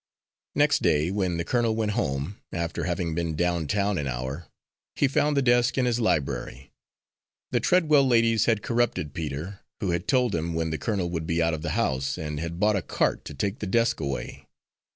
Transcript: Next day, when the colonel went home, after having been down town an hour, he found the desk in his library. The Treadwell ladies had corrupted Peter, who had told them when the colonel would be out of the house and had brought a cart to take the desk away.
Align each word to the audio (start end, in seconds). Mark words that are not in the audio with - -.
Next 0.55 0.81
day, 0.81 1.11
when 1.11 1.37
the 1.37 1.43
colonel 1.45 1.75
went 1.75 1.91
home, 1.91 2.37
after 2.51 2.85
having 2.85 3.13
been 3.13 3.35
down 3.35 3.67
town 3.67 3.99
an 3.99 4.07
hour, 4.07 4.47
he 4.95 5.07
found 5.07 5.37
the 5.37 5.43
desk 5.43 5.77
in 5.77 5.85
his 5.85 5.99
library. 5.99 6.71
The 7.51 7.59
Treadwell 7.59 8.07
ladies 8.07 8.45
had 8.45 8.63
corrupted 8.63 9.13
Peter, 9.13 9.59
who 9.79 9.91
had 9.91 10.07
told 10.07 10.31
them 10.31 10.55
when 10.55 10.71
the 10.71 10.79
colonel 10.79 11.11
would 11.11 11.27
be 11.27 11.39
out 11.39 11.53
of 11.53 11.61
the 11.61 11.77
house 11.77 12.17
and 12.17 12.39
had 12.39 12.59
brought 12.59 12.75
a 12.77 12.81
cart 12.81 13.23
to 13.25 13.35
take 13.35 13.59
the 13.59 13.67
desk 13.67 13.99
away. 13.99 14.47